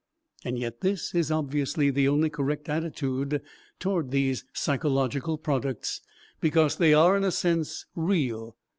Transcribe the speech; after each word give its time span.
And 0.43 0.57
yet 0.57 0.81
this 0.81 1.13
is 1.13 1.29
obviously 1.29 1.91
the 1.91 2.07
only 2.07 2.31
correct 2.31 2.69
attitude 2.69 3.39
toward 3.77 4.09
these 4.09 4.45
psychological 4.51 5.37
products 5.37 6.01
because 6.39 6.77
they 6.77 6.91
are, 6.95 7.15
in 7.15 7.23
a 7.23 7.29
sense, 7.29 7.85
real. 7.95 8.57